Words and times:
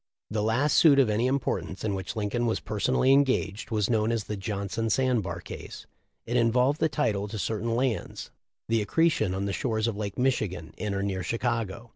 "* 0.15 0.29
The 0.31 0.41
last 0.41 0.77
suit 0.77 0.97
of 0.97 1.11
any 1.11 1.27
importance 1.27 1.83
in 1.83 1.93
which 1.93 2.15
Lin 2.15 2.31
coln 2.31 2.47
was 2.47 2.59
personally 2.59 3.11
engaged, 3.13 3.69
was 3.69 3.87
known 3.87 4.11
as 4.11 4.23
the 4.23 4.35
Johnson 4.35 4.89
sand 4.89 5.21
bar 5.21 5.39
case. 5.39 5.85
It 6.25 6.37
involved 6.37 6.79
the 6.79 6.89
title 6.89 7.27
to 7.27 7.37
certain 7.37 7.75
lands, 7.75 8.31
the 8.67 8.81
accretion 8.81 9.35
on 9.35 9.45
the 9.45 9.53
shores 9.53 9.85
of 9.85 9.95
Lake 9.95 10.17
Michigan, 10.17 10.73
in 10.75 10.95
or 10.95 11.03
near 11.03 11.21
Chicago. 11.21 11.89